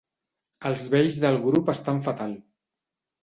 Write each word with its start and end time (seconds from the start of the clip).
Els 0.69 0.85
vells 0.93 1.19
del 1.25 1.37
grup 1.43 1.69
estan 1.75 2.01
fatal. 2.09 2.35